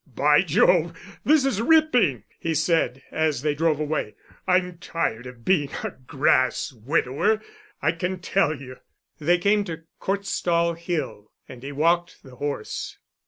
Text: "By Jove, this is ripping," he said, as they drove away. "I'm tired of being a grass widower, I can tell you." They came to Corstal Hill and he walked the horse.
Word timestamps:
"By 0.07 0.41
Jove, 0.41 0.97
this 1.23 1.45
is 1.45 1.61
ripping," 1.61 2.23
he 2.39 2.55
said, 2.55 3.03
as 3.11 3.43
they 3.43 3.53
drove 3.53 3.79
away. 3.79 4.15
"I'm 4.47 4.79
tired 4.79 5.27
of 5.27 5.45
being 5.45 5.69
a 5.83 5.91
grass 5.91 6.73
widower, 6.73 7.39
I 7.83 7.91
can 7.91 8.17
tell 8.17 8.55
you." 8.55 8.77
They 9.19 9.37
came 9.37 9.63
to 9.65 9.83
Corstal 9.99 10.73
Hill 10.73 11.31
and 11.47 11.61
he 11.61 11.71
walked 11.71 12.23
the 12.23 12.37
horse. 12.37 12.97